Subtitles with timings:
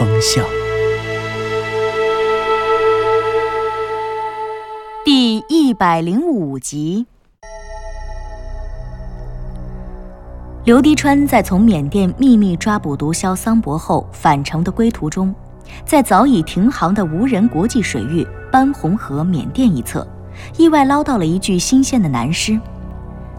[0.00, 0.42] 南风向》
[5.04, 7.04] 第一百零五集。
[10.64, 15.34] 刘迪川在从缅甸秘密抓捕毒枭桑博后返程的归途中，
[15.84, 20.06] 在早已停航的无人国际水域班洪河缅甸一侧，
[20.56, 22.58] 意外捞到了一具新鲜的男尸。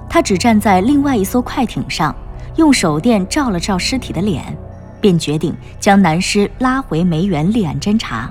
[0.07, 2.15] 他只站在另外一艘快艇上，
[2.57, 4.55] 用手电照了照尸体的脸，
[5.01, 8.29] 便决定将男尸拉回梅园立案侦查。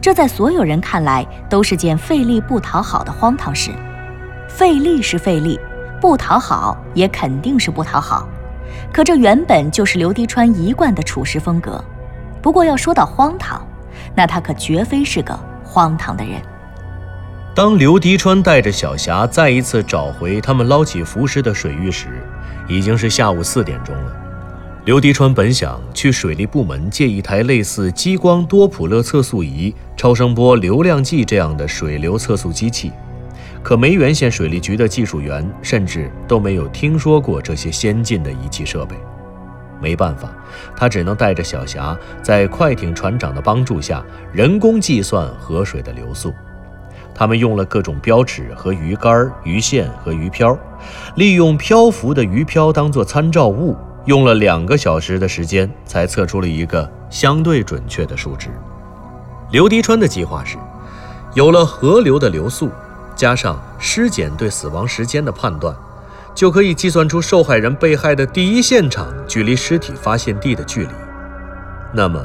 [0.00, 3.70] 这在所有人看来都是件费力不讨好的荒唐事。
[4.48, 5.58] 费力是费力，
[6.00, 8.26] 不讨好也肯定是不讨好。
[8.92, 11.82] 可这原本就是刘迪川一贯的处事风格。
[12.40, 13.60] 不过要说到荒唐，
[14.14, 16.40] 那他可绝非是个荒唐的人。
[17.54, 22.08] 当刘迪川带着小霞再一次找回他们捞起浮尸的水域时，
[22.68, 24.12] 已经是下午四点钟了。
[24.86, 32.90] 刘迪川本想去水利部门借一台类似激光多普勒测速仪、超声波流量计这样的水流测速机器，
[33.62, 38.96] 可梅园县水利局的技术员甚至都没有听说过这些先进的仪器设备。
[39.82, 40.32] 没办法，
[40.74, 46.32] 他只能带着小霞在快艇船长的帮助下，人工计算河水的流速。
[47.14, 50.58] 他们用了各种标尺和鱼竿、鱼线和鱼漂，
[51.16, 53.76] 利用漂浮的鱼漂当作参照物，
[54.10, 58.48] 用了两个小时的时间才测出了一个相对准确的数值。
[59.52, 60.58] 刘迪川的计划是，
[61.34, 62.70] 有了河流的流速，
[63.14, 65.72] 加上尸检对死亡时间的判断，
[66.34, 70.90] 就可以计算出受害人被害的第一现场距离尸体发现地的距离。
[71.94, 72.20] 那么，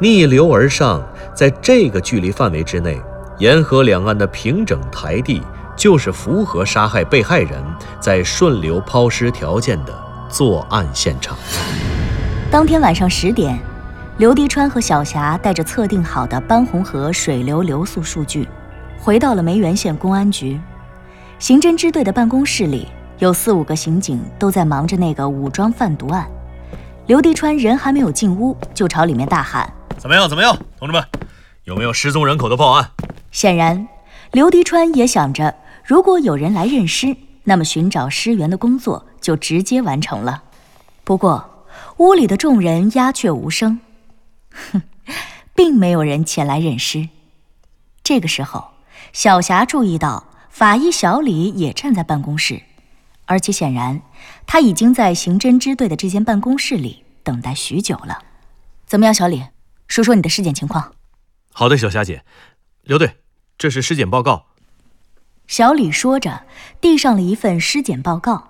[0.00, 2.98] 逆流而上，在这个距离范围之内。
[3.36, 5.42] 沿河两岸的平整台地，
[5.76, 7.62] 就是符合杀害被害人
[8.00, 9.92] 在顺流抛尸条件的
[10.28, 11.36] 作案现场。
[12.50, 13.58] 当天晚上十点，
[14.18, 18.46] 刘迪川和小霞带着测定好的班洪河水流流速数据，
[18.98, 20.60] 回到了梅园县公安局。
[21.38, 26.26] 刑侦支队的办公室里，有四五个刑警都在忙着那个武装贩毒案。
[27.06, 30.28] 刘迪川人还没有进屋，就朝里面大喊：“怎么样？
[30.28, 31.02] 怎么样，同志们，
[31.64, 32.90] 有没有失踪人口的报案？”
[33.30, 33.86] 显然，
[34.32, 40.42] 刘迪川也想着，如果有人来认尸，那么寻找尸源的工作就直接完成了。
[41.04, 41.66] 不过，
[41.98, 43.80] 屋里的众人鸦雀无声，
[44.50, 44.82] 哼，
[45.54, 47.08] 并没有人前来认尸。
[48.02, 48.70] 这个时候，
[49.12, 52.62] 小霞注意到法医小李也站在办公室，
[53.26, 54.00] 而且显然
[54.46, 58.22] 他已经在刑侦支队的这间办公室里等待许久了。
[58.86, 59.44] 怎么样，小李，
[59.86, 60.92] 说说你的尸检情况。
[61.52, 62.24] 好的，小霞姐。
[62.82, 63.16] 刘队，
[63.58, 64.46] 这是尸检报告。
[65.46, 66.44] 小李说着，
[66.80, 68.48] 递上了一份尸检报告。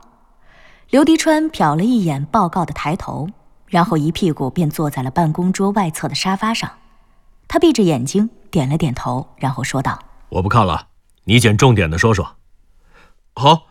[0.90, 3.28] 刘迪川瞟了一眼报告的抬头，
[3.66, 6.78] 然后一屁股便坐在了办公桌外侧的沙发上。
[7.46, 10.88] 他闭着眼睛点了点头，然后说道：“我不看了，
[11.24, 12.36] 你捡重点的说说。”
[13.36, 13.66] 好，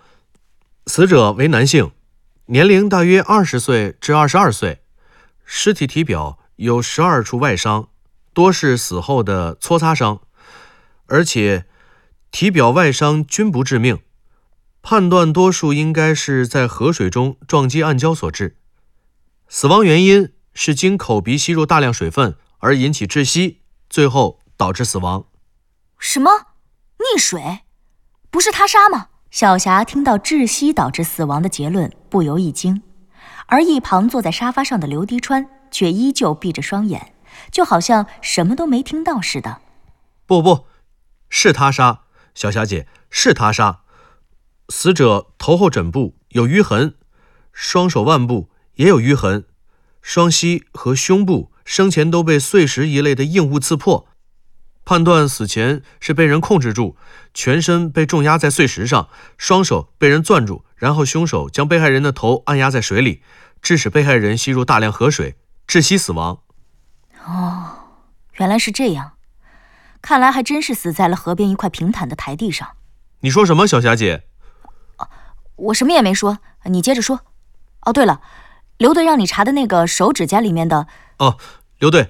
[0.85, 1.91] 死者为男性，
[2.45, 4.83] 年龄大约二十岁至二十二岁，
[5.43, 7.87] 尸体体表有十二处外伤，
[8.31, 10.21] 多是死后的搓擦伤。
[11.07, 11.65] 而且，
[12.29, 13.97] 体表外伤均不致命，
[14.89, 18.55] 判断多数应该是在河水中撞击暗礁所致。
[19.49, 23.59] 死亡原因是经口鼻吸入大量水分而引起窒息，
[23.89, 25.25] 最后导致死亡。
[25.99, 26.31] 什么？
[26.99, 27.63] 溺水？
[28.31, 29.07] 不是他杀吗？
[29.29, 32.81] 小霞听到窒息导致死亡的结论，不由一惊，
[33.47, 37.13] 而一旁坐在沙发上的刘迪川却依旧闭着双眼，
[37.51, 39.59] 就好像什么都没听到似的。
[40.25, 40.65] 不不。
[41.27, 42.03] 是他杀，
[42.33, 43.81] 小霞姐，是他杀。
[44.69, 46.95] 死者头后枕部有淤痕，
[47.53, 49.45] 双手腕部也有淤痕，
[50.01, 54.07] 双膝和胸部生前都被碎石一类的硬物刺破。
[54.83, 56.95] 判断死前是被人控制住，
[57.33, 63.21] 全身被重压在碎石上，双手被人攥住，然后凶手将被害人的头按压在水里，
[63.61, 65.35] 致使被害人吸入大量河水，
[65.67, 66.39] 窒息死亡。
[67.25, 67.65] 哦，
[68.37, 69.13] 原来是这样。
[70.01, 72.77] 看来还真是死在了河边一块平坦的台地上。
[73.21, 74.23] 你说什么，小霞姐？
[75.57, 77.21] 我什么也没说，你接着说。
[77.81, 78.21] 哦，对了，
[78.77, 80.87] 刘队让你查的那个手指甲里面的……
[81.19, 81.37] 哦，
[81.79, 82.09] 刘队，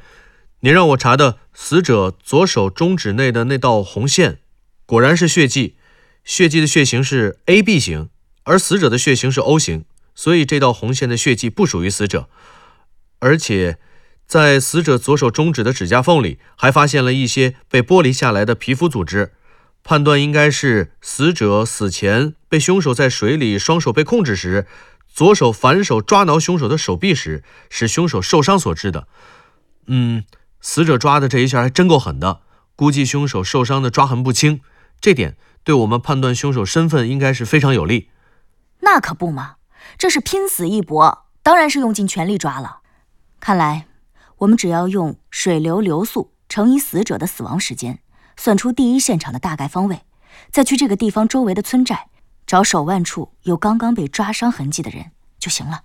[0.61, 4.39] 您让我查的死者左手中指内的那道红线，
[4.85, 5.77] 果然是血迹。
[6.23, 8.09] 血迹的血型是 A B 型，
[8.43, 12.27] 而死者的血型是 O 型，所以这道红线的血迹不属于死者。
[13.19, 13.77] 而且，
[14.25, 19.31] 在死者左手中指的指甲缝里，还发现了一些被剥离下来的皮肤组织。
[19.87, 24.67] 判断应该是死者死前被凶手在水里双手被控制时，
[25.07, 29.07] 左手反手抓挠凶手的手臂时，使凶手受伤所致的。
[29.85, 30.25] 嗯，
[30.59, 32.41] 死者抓的这一下还真够狠的，
[32.75, 34.59] 估计凶手受伤的抓痕不轻，
[34.99, 38.09] 这点对我们判断凶手身份应该是非常有利。
[38.81, 39.55] 那可不嘛，
[39.97, 42.81] 这是拼死一搏，当然是用尽全力抓了。
[43.39, 43.87] 看来
[44.39, 47.99] 我们只要用水流流速乘以死者的死亡时间。
[48.37, 50.03] 算出第一现场的大概方位，
[50.51, 52.07] 再去这个地方周围的村寨
[52.45, 55.81] 找手腕处有刚刚被抓伤痕迹的人就行了。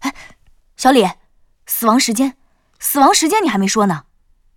[0.00, 0.14] 哎，
[0.76, 1.04] 小李，
[1.66, 2.36] 死亡时间，
[2.78, 4.04] 死亡时间你还没说呢。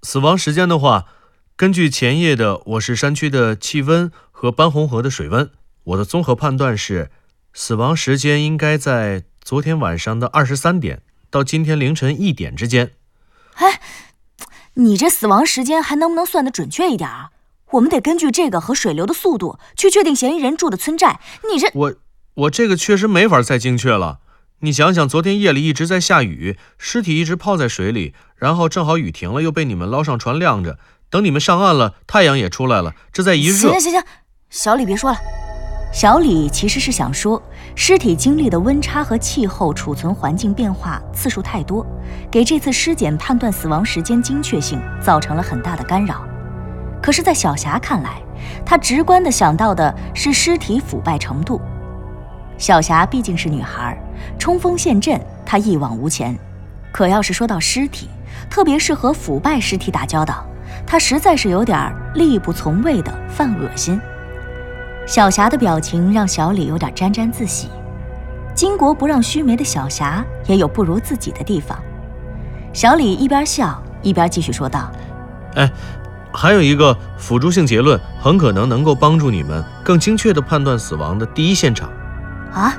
[0.03, 1.07] 死亡时间的话，
[1.55, 5.49] 根据前夜的我市山区的气温和斑红河的水温，
[5.85, 7.09] 我的综合判断是，
[7.53, 12.91] 死亡时间应该在昨天晚上的二十三点到今天凌晨一点之间。
[13.53, 13.81] 哎。
[14.75, 17.29] 你这死亡时间还能不能算得准确一点啊？
[17.71, 21.19] 我们得根据这个和水流的速度去确定嫌疑人住的村寨。
[21.51, 21.93] 你这我
[22.35, 24.19] 我这个确实没法再精确了。
[24.59, 30.77] 你想想，昨天夜里一直在下雨，尸体一直泡在水里，然后正好雨停了，又被你们捞上船晾着，
[31.09, 33.71] 等你们上岸了，太阳也出来了，这再一热。
[33.71, 34.03] 行行行行，
[34.49, 35.17] 小李别说了。
[35.95, 37.41] 小李其实是想说，
[37.73, 41.87] 尸体经历的温差和气候储存环境变化次数太多，
[42.29, 46.25] 给这次尸检判断死亡时间精确性造成了很大的干扰。
[47.01, 48.21] 可是，在小霞看来，
[48.65, 51.61] 她直观的想到的是尸体腐败程度。
[52.57, 53.97] 小霞毕竟是女孩，
[54.37, 56.37] 冲锋陷阵她一往无前，
[56.91, 58.09] 可要是说到尸体，
[58.49, 60.45] 特别是和腐败尸体打交道，
[60.85, 63.97] 她实在是有点力不从胃的犯恶心。
[65.05, 67.69] 小霞的表情让小李有点沾沾自喜。
[68.55, 71.77] 巾帼不让须眉的小霞也有不如自己的地方。
[72.73, 74.91] 小李一边笑一边继续说道
[75.55, 75.69] ：“哎，
[76.33, 81.89] 还有一个辅助性结论，很可能能够帮助你们更精确地判断死亡的第一现场。
[82.53, 82.73] 啊？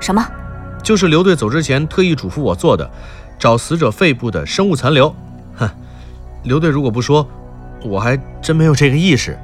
[0.00, 0.26] 什么？
[0.82, 2.90] 就是刘队走之前特意嘱咐我做的，
[3.38, 5.14] 找死者肺部的生物残留。
[5.56, 5.68] 哼，
[6.42, 7.28] 刘队如果不说，
[7.84, 9.38] 我还真没有这个意识。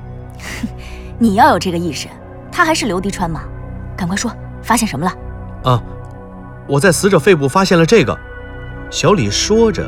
[1.19, 2.09] 你要有这个意识。”
[2.55, 3.43] 他还是刘迪川吗？
[3.97, 4.31] 赶快说，
[4.63, 5.73] 发现什么了？
[5.73, 5.83] 啊，
[6.69, 8.17] 我在死者肺部发现了这个。
[8.91, 9.85] 小李说着，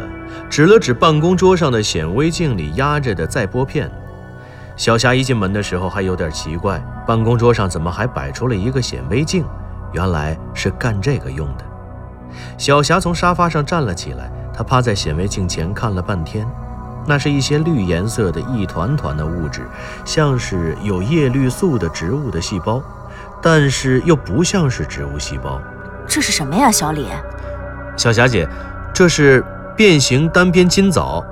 [0.50, 3.88] 指了指办公桌上的显微镜里压着的载玻片。
[4.76, 9.44] 小霞一进门的时候还有点奇怪，办公桌上怎么还摆出了一个显微镜？
[9.92, 11.64] 原来是干这个用的。
[12.58, 16.44] 小霞从沙发上站了起来，她趴在显微镜前看了半天。
[17.06, 19.62] 那是一些绿颜色的一团团的物质，
[20.04, 22.82] 像是有叶绿素的植物的细胞，
[23.40, 25.60] 但是又不像是植物细胞。
[26.06, 27.06] 这是什么呀，小李？
[27.96, 28.48] 小霞姐，
[28.92, 29.44] 这是
[29.76, 31.24] 变形单边金藻。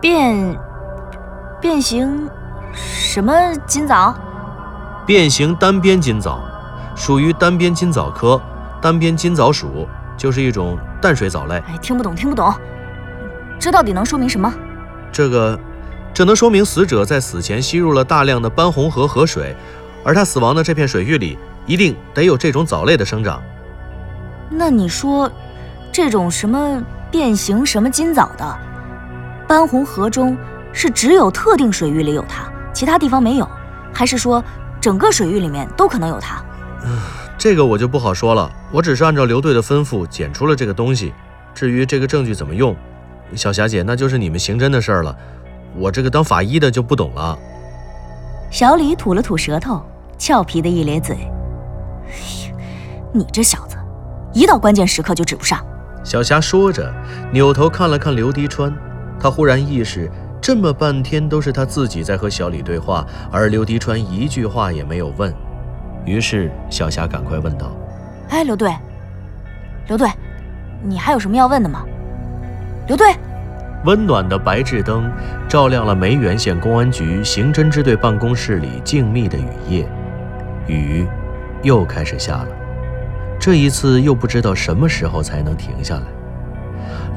[0.00, 0.58] 变
[1.60, 2.28] 变形
[2.74, 3.32] 什么
[3.66, 4.14] 金藻？
[5.06, 6.40] 变形单边金藻，
[6.94, 8.40] 属于单边金藻科
[8.80, 11.54] 单边金藻属，就是一种淡水藻类。
[11.68, 12.52] 哎，听不懂，听不懂。
[13.58, 14.52] 这到底能说明什么？
[15.12, 15.60] 这个，
[16.14, 19.54] 这能说明死者在死前吸入了大量的斑红河河水，
[20.02, 23.42] 而他死亡的这片水域里一定得有这种藻类的生长。
[24.48, 25.30] 那你说，
[25.92, 28.58] 这种什么变形什么金藻的，
[29.46, 30.36] 斑红河中
[30.72, 33.48] 是只有特定水域里有它，其他地方没有，
[33.92, 34.42] 还是说
[34.80, 36.42] 整个水域里面都可能有它？
[36.84, 36.98] 嗯，
[37.36, 38.50] 这个我就不好说了。
[38.70, 41.12] 我只是按照刘队的吩咐检出了这个东西，
[41.54, 42.74] 至于这个证据怎么用。
[43.34, 45.16] 小霞姐，那就是你们刑侦的事儿了，
[45.76, 47.38] 我这个当法医的就不懂了。
[48.50, 49.82] 小李吐了吐舌头，
[50.18, 51.16] 俏皮的一咧嘴
[52.06, 52.54] ：“哎呀，
[53.12, 53.76] 你这小子，
[54.32, 55.64] 一到关键时刻就指不上。”
[56.04, 56.92] 小霞说着，
[57.32, 58.72] 扭头看了看刘迪川，
[59.18, 60.10] 他忽然意识，
[60.40, 65.32] 这么半天都是他自己在和小李对话，而刘迪川一句话也没有问。
[66.04, 67.70] 于是小霞赶快问道
[68.28, 68.74] ：“哎，刘队，
[69.86, 70.10] 刘队，
[70.82, 71.84] 你还有什么要问的吗？”
[72.88, 73.06] 刘队，
[73.84, 75.10] 温暖的白炽灯
[75.48, 79.88] 照亮了梅园县公安局刑侦支队办公室里静谧的雨夜，
[80.66, 81.06] 雨
[81.62, 82.48] 又开始下了。
[83.38, 86.02] 这一次又不知道什么时候才能停下来。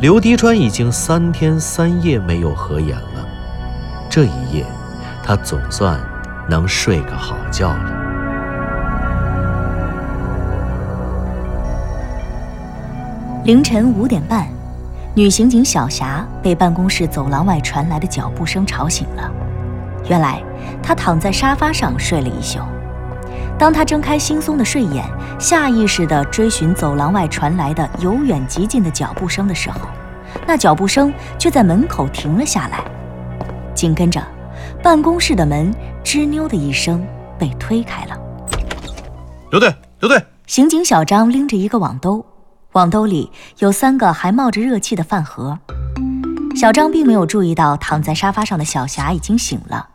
[0.02, 3.28] 刘迪川已经三天三夜没有合眼了，
[4.08, 4.66] 这一夜
[5.24, 6.00] 他总算
[6.48, 8.02] 能睡个好觉了。
[13.46, 14.55] 凌晨五点半。
[15.16, 19.32] 女刑警小霞被办公室走廊外传来的脚步声吵醒了。
[20.10, 20.44] 原来，
[20.84, 22.60] 她躺在沙发上睡了一宿。
[23.58, 25.06] 当她睁开惺忪的睡眼，
[25.40, 29.80] 下意识地追寻走廊外传来的由远及近的脚步声的时候，
[30.46, 32.84] 那脚步声却在门口停了下来。
[33.74, 34.22] 紧跟着，
[34.84, 37.02] 办公室的门吱扭的一声
[37.40, 38.20] 被推开了。
[39.50, 42.26] 刘队，刘队，刑警小张拎着一个网兜。
[42.76, 45.58] 网兜里有三个还冒着热气的饭盒，
[46.58, 49.88] 小张并没有注意到躺在沙发上的小霞已经醒了，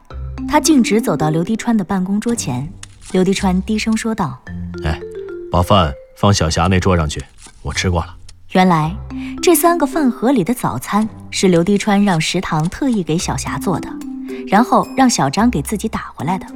[0.48, 2.66] 他径直走到刘迪川的办公桌前。
[3.12, 4.40] 刘迪川低声说道
[4.82, 4.98] ：“哎，
[5.52, 7.22] 把饭放小霞那桌上去，
[7.60, 8.16] 我吃过了。”
[8.52, 8.96] 原来
[9.42, 13.90] 这三个饭盒里的早餐是刘迪川让食堂特意给小霞做的，
[14.48, 16.46] 然后让小张给自己打回来的。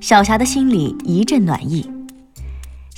[0.00, 1.90] 小霞的心里一阵暖意。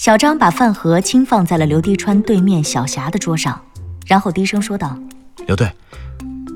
[0.04, 3.58] 小张把饭盒轻放在了刘迪川对面小霞的桌上，
[4.06, 4.98] 然后低声说道
[5.48, 5.72] ：“刘队，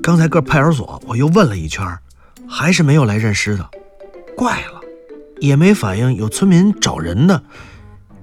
[0.03, 1.83] 刚才各派出所我又问了一圈，
[2.47, 3.67] 还是没有来认尸的。
[4.37, 4.83] 怪了，
[5.41, 7.41] 也没反映有村民找人呢，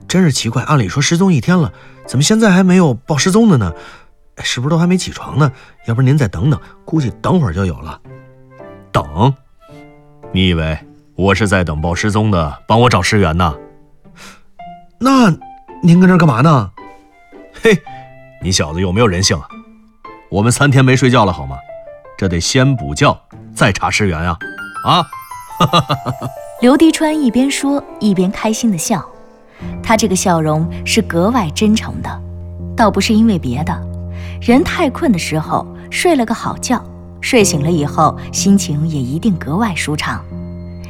[0.08, 0.62] 真是奇怪。
[0.62, 1.74] 按理说失踪一天了，
[2.06, 3.74] 怎么现在还没有报失踪的呢？
[4.44, 5.52] 是不是都还没起床呢？
[5.88, 8.00] 要不您再等等，估计等会儿就有了。
[8.92, 9.34] 等？
[10.32, 10.78] 你以为
[11.16, 13.56] 我是在等报失踪的帮我找尸源呢？”
[15.00, 15.30] 那
[15.82, 16.72] 您跟这干嘛呢？
[17.62, 17.78] 嘿，
[18.42, 19.48] 你小子有没有人性啊？
[20.30, 21.58] 我们三天没睡觉了好吗？
[22.18, 23.18] 这得先补觉
[23.54, 24.38] 再查尸源啊！
[24.86, 25.06] 啊！
[26.62, 29.06] 刘迪川一边说一边开心的笑，
[29.84, 32.22] 他这个笑容是格外真诚的，
[32.76, 33.78] 倒不是因为别的。
[34.42, 36.82] 人太困的时候睡了个好觉，
[37.20, 40.24] 睡醒了以后心情也一定格外舒畅。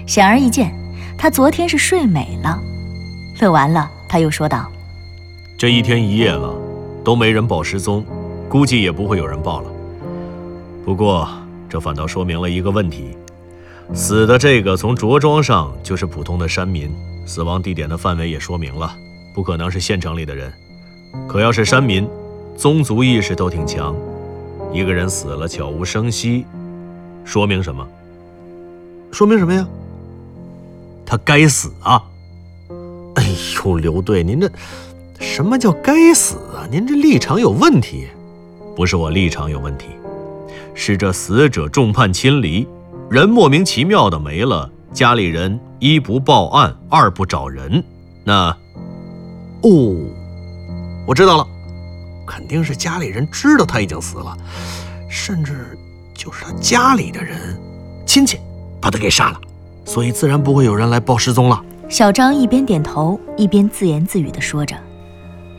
[0.05, 0.71] 显而易见，
[1.17, 2.59] 他昨天是睡美了。
[3.39, 3.89] 乐完了。
[4.15, 4.71] 他又说道
[5.59, 6.55] ：“这一天一夜了，
[7.03, 8.01] 都没人报失踪，
[8.47, 9.69] 估计也不会有人报了。
[10.85, 11.27] 不过，
[11.67, 13.09] 这反倒说明了一个问题：
[13.93, 16.89] 死的这个从着装上就是普通的山民，
[17.25, 18.95] 死亡地点的范围也说明了，
[19.33, 20.49] 不可能是县城里的人。
[21.27, 22.07] 可要是山民，
[22.55, 23.93] 宗族意识都挺强，
[24.71, 26.45] 一个人死了悄无声息，
[27.25, 27.85] 说明什么？
[29.11, 29.67] 说明什么呀？
[31.05, 32.01] 他该死啊！”
[33.15, 34.49] 哎呦，刘队，您这
[35.19, 36.67] 什么叫该死啊？
[36.69, 38.07] 您这立场有问题。
[38.75, 39.85] 不是我立场有问题，
[40.73, 42.67] 是这死者众叛亲离，
[43.09, 47.81] 人莫名其妙的没了，家里人一不报案，二不找人。
[48.25, 48.49] 那，
[49.61, 49.95] 哦，
[51.07, 51.47] 我知道了，
[52.27, 54.37] 肯定是家里人知道他已经死了，
[55.09, 55.77] 甚至
[56.13, 57.57] 就是他家里的人
[58.05, 58.39] 亲戚
[58.81, 59.39] 把他给杀了，
[59.85, 61.63] 所以自然不会有人来报失踪了。
[61.87, 64.75] 小张一边点头，一边自言自语地说着。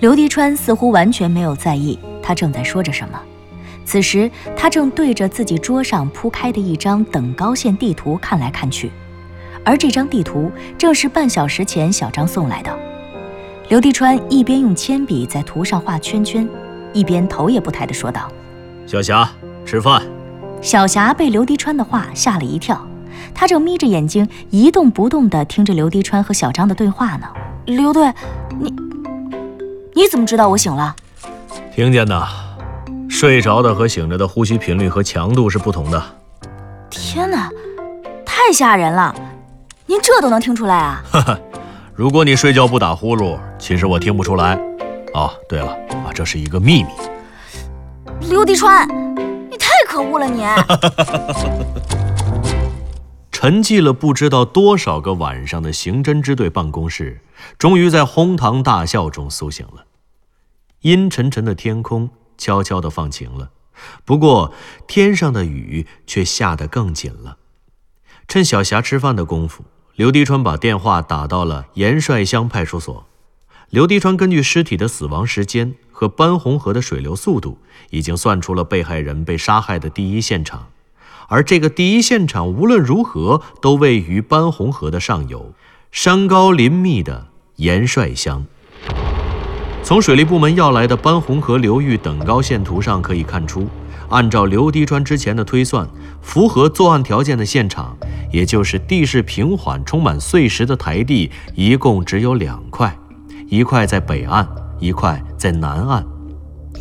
[0.00, 3.18] 刘迪川似乎完全没有在意他正在说着什么。
[3.84, 8.90] 此时，他正对着自己桌上铺开的一张等高线地图看来看去，
[9.64, 12.76] 而这张地图正是半小时前小张送来的。
[13.68, 16.48] 刘迪川一边用铅笔在图上画圈圈，
[16.92, 18.28] 一边头也不抬地说道
[18.84, 19.30] ：“小霞，
[19.64, 20.02] 吃饭。”
[20.60, 22.84] 小霞被刘迪川的话吓了一跳。
[23.36, 27.26] 他正眯着眼睛一动不动地听着刘迪川和小张的对话呢。
[27.66, 28.10] 刘队，
[28.58, 28.74] 你
[29.94, 30.96] 你怎么知道我醒了？
[31.74, 32.26] 听见的。
[33.08, 36.02] 睡着的和醒着的呼吸频率和强度是不同的。
[36.90, 37.50] 天哪，
[38.24, 39.14] 太吓人了！
[39.86, 41.02] 您这都能听出来啊？
[41.10, 41.38] 哈哈，
[41.94, 44.58] 如果你睡觉不打呼噜，其实我听不出来。
[45.14, 45.68] 哦，对了，
[46.04, 46.90] 啊，这是一个秘密。
[48.28, 48.86] 刘迪川，
[49.50, 50.44] 你太可恶了，你！
[53.38, 57.20] 沉寂了不知道多少个晚上的刑侦支队办公室，
[57.58, 59.84] 终于在哄堂大笑中苏醒了。
[60.80, 63.50] 阴沉沉的天空悄悄地放晴了，
[64.06, 64.54] 不过
[64.88, 67.36] 天上的雨却下得更紧了。
[68.26, 69.64] 趁小霞吃饭的功夫，
[69.96, 73.06] 刘迪川把电话打到了盐帅乡派出所。
[73.68, 77.58] 刘迪川根据尸体的死亡时间和班洪河的水流速度，
[77.90, 80.68] 已经算出了被害人被杀害的第一现场。
[81.28, 85.52] 而这个第一现场无论如何都位于班洪河的上游，
[85.90, 88.44] 山高林密的盐帅乡。
[89.82, 93.68] 从水利部门要来的班洪河流域等高线图上可以看出，
[94.08, 95.88] 按照刘迪川之前的推算，
[96.20, 97.96] 符合作案条件的现场，
[98.32, 102.96] 也就是地势平缓、充满碎石的台地，一共只有两块，
[103.48, 104.48] 一块在北岸，
[104.80, 106.04] 一块在南岸。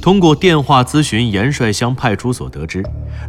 [0.05, 2.83] 通过电话咨询盐帅乡派出所得知，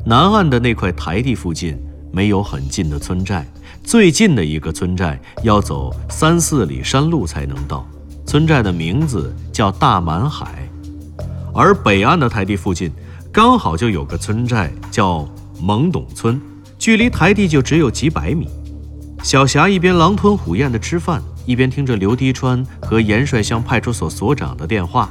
[0.05, 1.75] 南岸的那块台地附近
[2.13, 3.47] 没有很近的村寨，
[3.83, 7.89] 最近的一个村寨要走三四里山路才能到。
[8.27, 10.69] 村寨的名字叫大满海，
[11.55, 12.93] 而北岸的台地附近
[13.33, 15.27] 刚好就有个村寨叫
[15.59, 16.39] 蒙董村，
[16.79, 18.49] 距离台地就只有几百米。
[19.23, 25.09] 小霞一边狼吞虎咽地吃饭，一边听着刘滴川和盐帅乡派出所所长的电话。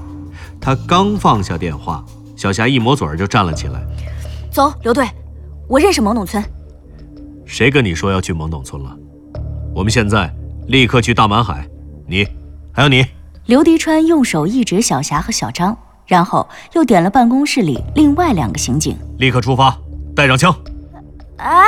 [0.65, 2.03] 他刚放下电话，
[2.36, 3.86] 小霞一抹嘴就站了起来
[4.50, 5.07] ：“走，刘队，
[5.67, 6.43] 我认识懵懂村。
[7.45, 8.98] 谁跟你说要去懵懂村了？
[9.75, 10.34] 我们现在
[10.65, 11.69] 立刻去大满海。
[12.07, 12.27] 你，
[12.74, 13.05] 还有你。”
[13.45, 19.77] 刘迪川用手一指小霞和小张，然后又点了办公室里另外两个刑警：“立刻出发，
[20.15, 20.51] 带上枪。”
[21.38, 21.62] 哎，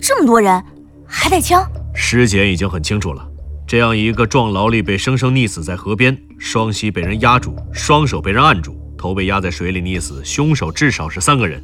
[0.00, 0.64] 这么多人，
[1.04, 1.68] 还带枪？
[1.92, 3.26] 尸检已经很清楚了。
[3.70, 11.62] 这样一个壮劳力被生生溺死在河边，双膝被人压住，双手被人按住，头被压在水里溺死，凶手至少是三个人。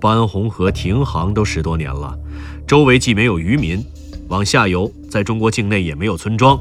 [0.00, 2.18] 班洪河停航都十多年了，
[2.66, 3.84] 周围既没有渔民，
[4.28, 6.58] 往下游在中国境内也没有村庄，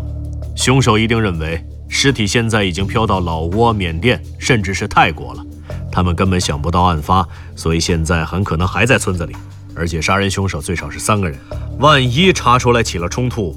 [0.57, 5.45] 凶手一定认为尸体现在已经飘到老挝、缅甸，甚至是泰国了。
[5.89, 9.33] 他们根本想不到案发，所以现在很可能还在村子里。
[9.73, 11.39] 而且杀人凶手最少是三个人，
[11.79, 13.55] 万一查出来起了冲突。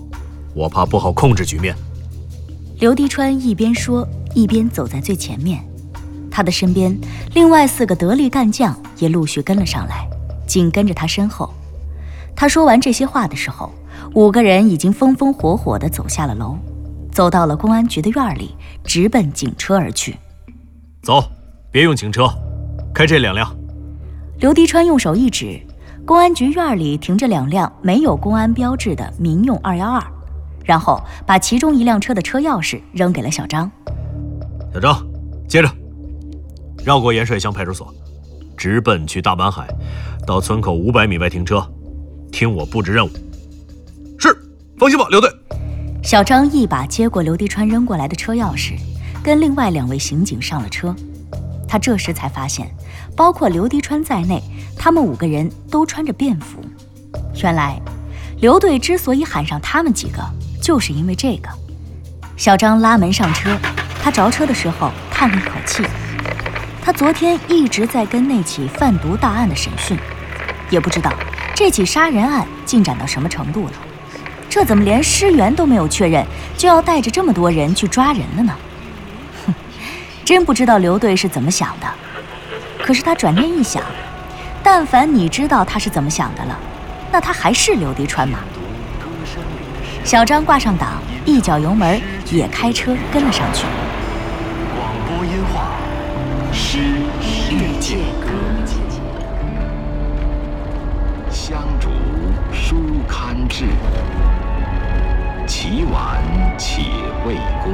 [0.55, 1.75] 我怕不好控制局面。
[2.79, 5.65] 刘迪川一边说，一边走在最前面。
[6.31, 6.97] 他的身边，
[7.35, 10.09] 另外四个得力干将也陆续跟了上来，
[10.47, 11.53] 紧跟着他身后。
[12.35, 13.73] 他说完这些话的时候，
[14.15, 16.57] 五个人已经风风火火地走下了楼，
[17.13, 20.17] 走到了公安局的院里，直奔警车而去。
[21.03, 21.23] 走，
[21.71, 22.29] 别用警车，
[22.93, 23.49] 开这两辆。
[24.41, 25.61] 刘迪川用手一指，
[26.05, 30.05] 公安局院里停着两辆没有公安标志的民用二幺二。
[30.65, 33.71] 然后把其中一辆车的车钥匙扔给了小张。
[34.73, 35.07] 小张，
[35.47, 35.71] 接着
[36.85, 37.95] 绕过盐水乡派出所，
[38.57, 39.69] 直奔去大满海，
[40.27, 41.65] 到村口五百米外停车，
[42.33, 43.11] 听我布置任务。
[44.19, 44.37] 是，
[44.79, 45.31] 放心吧，刘队。
[46.03, 48.75] 小张一把接过刘迪川扔过来的车钥匙，
[49.23, 50.95] 跟另外两位刑警上了车。
[51.67, 52.69] 他这时才发现，
[53.17, 54.43] 包括刘迪川在内，
[54.77, 56.61] 他们五个人都穿着便服。
[57.43, 57.81] 原来，
[58.41, 60.23] 刘队之所以喊上他们几个。
[60.65, 61.51] 就是因为这个，
[62.39, 63.55] 小张拉门上车。
[64.03, 65.85] 他着车的时候叹了一口气。
[66.83, 69.99] 他昨天一直在跟那起贩毒大案的审讯，
[70.71, 71.13] 也不知道
[71.55, 73.73] 这起杀人案进展到什么程度了。
[74.49, 76.25] 这怎么连尸源都没有确认，
[76.57, 78.55] 就要带着这么多人去抓人了呢？
[79.45, 79.55] 哼，
[80.25, 81.87] 真不知道刘队是怎么想的。
[82.83, 83.83] 可是他转念一想，
[84.63, 86.59] 但凡你知道他是怎么想的了，
[87.13, 88.39] 那他还是刘迪川吗？
[90.05, 91.99] 小张挂上档，一脚油门，
[92.31, 93.65] 也开车跟了上去。
[94.77, 95.71] 广播音画，
[96.53, 96.79] 诗
[97.23, 98.29] 世界歌，
[101.31, 101.89] 香烛
[102.53, 102.77] 书
[103.09, 103.65] 刊至，
[105.47, 106.23] 起晚
[106.59, 106.83] 且
[107.27, 107.73] 未工。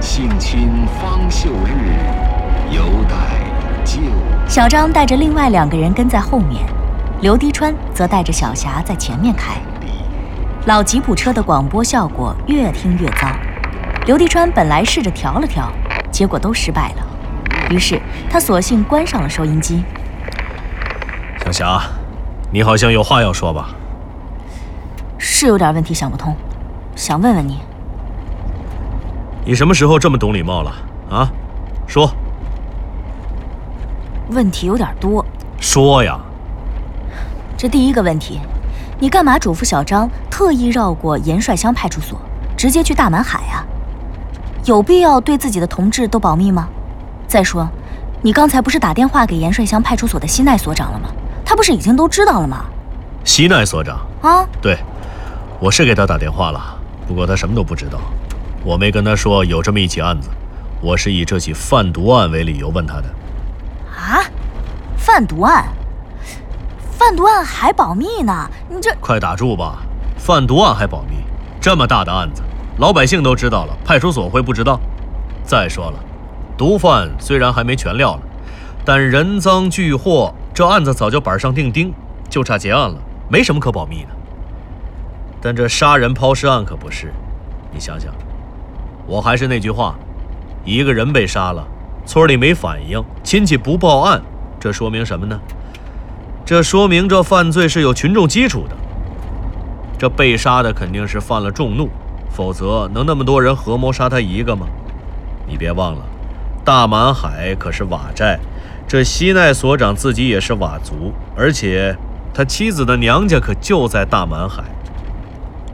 [0.00, 3.14] 性侵方秀日，犹待
[3.84, 4.00] 旧。
[4.48, 6.64] 小张带着另外两个人跟在后面，
[7.20, 9.54] 刘迪川则带着小霞在前面开。
[10.66, 13.28] 老吉普车的广播效果越听越糟，
[14.06, 15.70] 刘迪川本来试着调了调，
[16.10, 17.06] 结果都失败了，
[17.68, 18.00] 于是
[18.30, 19.84] 他索性关上了收音机。
[21.44, 21.82] 小霞，
[22.50, 23.74] 你好像有话要说吧？
[25.18, 26.34] 是有点问题想不通，
[26.96, 27.58] 想问问你。
[29.44, 30.72] 你什么时候这么懂礼貌了
[31.10, 31.28] 啊？
[31.86, 32.10] 说。
[34.30, 35.22] 问题有点多。
[35.60, 36.18] 说呀。
[37.54, 38.40] 这第一个问题。
[39.04, 42.18] 你干嘛嘱咐小张特意绕过盐帅乡派出所，
[42.56, 43.62] 直接去大满海啊？
[44.64, 46.66] 有必要对自己的同志都保密吗？
[47.28, 47.68] 再说，
[48.22, 51.10] 你刚才不是打电话给盐帅乡派出所的西奈所长了吗？
[51.44, 52.64] 他不是已经都知道了吗？
[53.24, 54.78] 西奈所长啊，对，
[55.60, 56.58] 我是给他打电话了，
[57.06, 58.00] 不过他什么都不知道。
[58.64, 60.30] 我没跟他说有这么一起案子，
[60.80, 63.04] 我是以这起贩毒案为理由问他的。
[63.94, 64.24] 啊，
[64.96, 65.66] 贩毒案？
[67.04, 68.50] 贩毒案还保密呢？
[68.66, 69.76] 你这快打住吧！
[70.16, 71.16] 贩毒案还保密？
[71.60, 72.42] 这么大的案子，
[72.78, 74.80] 老百姓都知道了，派出所会不知道？
[75.44, 75.98] 再说了，
[76.56, 78.22] 毒贩虽然还没全撂了，
[78.86, 81.92] 但人赃俱获，这案子早就板上钉钉，
[82.30, 82.96] 就差结案了，
[83.28, 84.08] 没什么可保密的。
[85.42, 87.12] 但这杀人抛尸案可不是，
[87.70, 88.14] 你想想，
[89.06, 89.94] 我还是那句话，
[90.64, 91.62] 一个人被杀了，
[92.06, 94.22] 村里没反应，亲戚不报案，
[94.58, 95.38] 这说明什么呢？
[96.46, 98.76] 这说明这犯罪是有群众基础的。
[99.98, 101.88] 这被杀的肯定是犯了众怒，
[102.30, 104.66] 否则能那么多人合谋杀他一个吗？
[105.46, 106.02] 你别忘了，
[106.62, 108.38] 大满海可是佤寨，
[108.86, 111.96] 这西奈所长自己也是佤族，而且
[112.34, 114.62] 他妻子的娘家可就在大满海。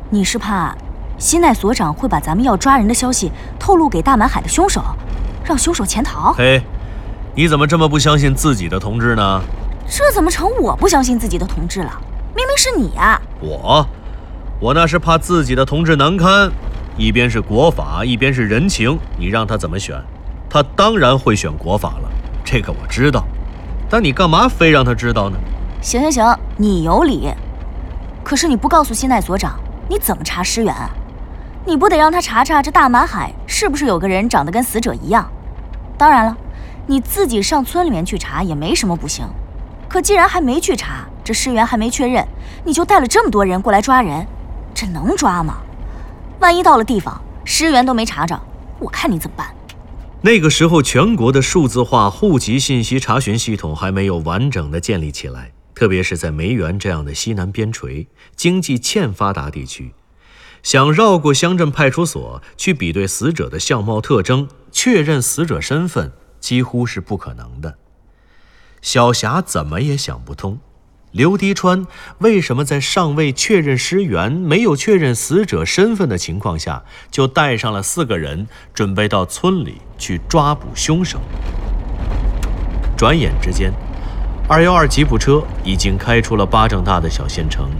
[0.09, 0.73] 你是怕
[1.19, 4.83] 西奈所长会把咱们要抓人的消息透露给大满海的凶手，
[5.45, 6.33] 让凶手潜逃？
[6.33, 6.63] 嘿，
[7.35, 9.41] 你怎么这么不相信自己的同志呢？
[9.93, 12.01] 这怎么成我不相信自己的同志了？
[12.35, 13.21] 明明是你呀！
[13.41, 13.87] 我，
[14.61, 16.51] 我那是怕自己的同志难堪。
[16.97, 20.01] 一边是国法，一边是人情，你让他怎么选？
[20.49, 22.11] 他当然会选国法了，
[22.45, 23.25] 这个我知道。
[23.91, 25.37] 但你干嘛非让他知道呢？
[25.83, 27.29] 行行行，你有理。
[28.25, 30.89] 可是你不告诉新奈所长，你怎么查尸源啊？
[31.67, 35.31] 你不得让他查查这大马海是不是有个人长得跟死者一样？
[35.99, 36.37] 当然了，
[36.87, 39.27] 你自己上村里面去查也没什么不行。
[39.91, 42.25] 可既然还没去查，这尸源还没确认，
[42.65, 44.25] 你就带了这么多人过来抓人，
[44.73, 45.59] 这能抓吗？
[46.39, 48.41] 万一到了地方，尸源都没查着，
[48.79, 49.53] 我看你怎么办？
[50.23, 59.93] 那个时候，全国的数字化户籍信息查询系统还没有完整的建立起来，特别是在梅园这样的西南边陲、经济欠发达地区，
[60.63, 67.77] 想绕过乡镇派出所去比对死者的相貌特征，确认死者身份，几乎是不可能的。
[68.83, 70.59] 小霞怎么也想不通。
[71.13, 71.87] 刘迪川
[72.19, 81.19] 为什么在尚未确认尸源、没有确认死者身份的情况下，就带上了四个人，准备到村里去抓捕凶手？
[82.97, 83.73] 转眼之间，
[84.47, 87.71] 二幺二吉普车已经开出了巴掌大的小县城，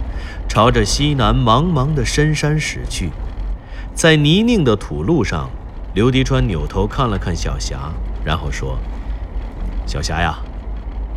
[0.49, 3.11] 朝着西南茫茫的深山驶去。
[3.95, 5.49] 在泥泞的土路上，
[5.93, 7.93] 刘迪川扭头看了看小霞，
[8.25, 8.77] 然后说
[9.87, 10.37] ：“小霞呀，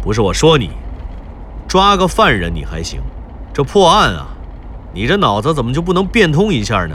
[0.05, 0.71] 不是我说你。”
[1.67, 3.01] 抓个犯人你还行，
[3.53, 4.29] 这破案啊，
[4.93, 6.95] 你这脑子怎么就不能变通一下呢？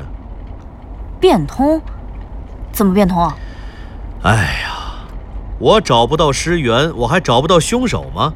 [1.20, 1.82] 变通？
[2.72, 3.36] 怎么变通啊？
[4.22, 5.06] 哎呀，
[5.58, 8.32] 我找不到尸源，我还找不到凶手吗？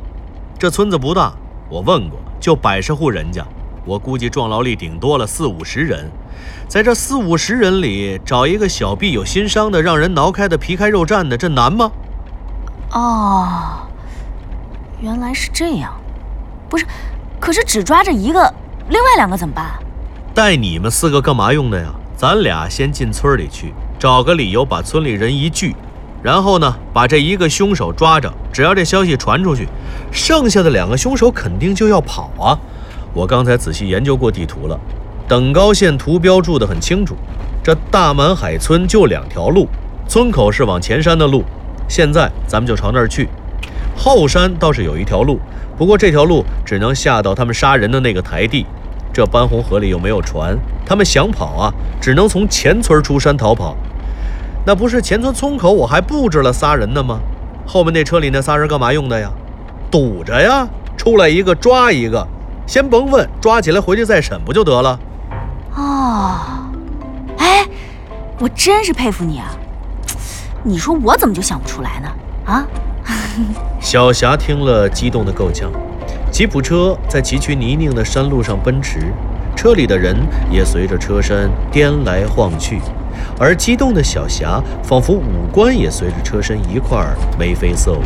[0.60, 1.32] 这村子不大，
[1.70, 3.46] 我问过，就百十户人家，
[3.86, 6.12] 我估计壮劳力顶多了四五十人，
[6.68, 11.92] 在这四五十人里找一个小臂有心伤的，让人挠开的皮开肉绽的，这难吗？
[12.92, 13.83] 哦，
[15.04, 15.94] 原来是这样。
[16.70, 16.86] 不是，
[17.38, 18.40] 可是只抓着一个，
[18.88, 19.66] 另外两个怎么办？
[20.34, 21.94] 带你们四个干嘛用的呀？
[22.16, 25.76] 咱俩先进村里去，找个理由把村里人一聚，
[26.24, 28.32] 然后呢，把这一个凶手抓着。
[28.54, 29.68] 只要这消息传出去，
[30.10, 32.58] 剩下的两个凶手肯定就要跑啊！
[33.14, 34.80] 我刚才仔细研究过地图了，
[35.28, 37.14] 等高线图标注得很清楚。
[37.62, 39.68] 这大满海村就两条路，
[40.08, 41.44] 村口是往前山的路，
[41.90, 43.28] 现在咱们就朝那儿去。
[43.96, 45.40] 后山倒是有一条路。
[45.78, 48.66] 不过这条路只能下到他们杀人的那个台地，
[49.12, 53.76] 这斑红河里又没有船，他们想跑啊，只能从前村出山逃跑。
[54.66, 57.20] 那不是前村村口我还布置了仨人呢吗？
[57.66, 59.32] 后面那车里那仨人干嘛用的呀？
[59.90, 62.28] 堵着呀，出来一个抓一个，
[62.68, 65.00] 先甭问，抓起来回去再审不就得了？
[65.76, 66.40] 哦，
[67.38, 67.66] 哎，
[68.40, 69.48] 我真是佩服你啊！
[70.64, 72.10] 你说我怎么就想不出来呢？
[72.46, 72.66] 啊？
[73.80, 75.72] 小霞听了，激动的够呛。
[76.32, 79.00] 吉普车在崎岖泥泞的山路上奔驰，
[79.56, 80.16] 车里的人
[80.50, 82.80] 也随着车身颠来晃去，
[83.40, 88.02] 而激动的小霞仿佛五官也随着车身一块儿眉飞色舞。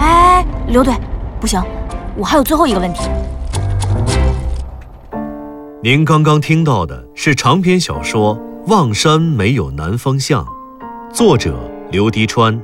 [0.00, 0.92] 哎，刘队，
[1.40, 1.62] 不行，
[2.16, 3.08] 我还有最后一个问题。
[5.80, 8.36] 您刚刚听到的是长篇小说
[8.66, 10.44] 《望山没有南方向》，
[11.14, 11.54] 作者
[11.92, 12.60] 刘迪川，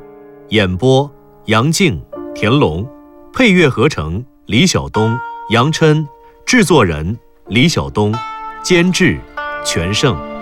[0.48, 1.08] 演播。
[1.46, 2.02] 杨静、
[2.34, 2.88] 田龙，
[3.34, 5.14] 配乐合成李晓东、
[5.50, 6.08] 杨琛，
[6.46, 8.14] 制作人李晓东，
[8.62, 9.20] 监制
[9.62, 10.33] 全胜。